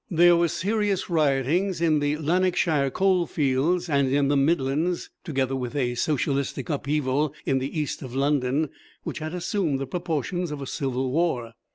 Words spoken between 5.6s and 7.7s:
a Socialistic upheaval in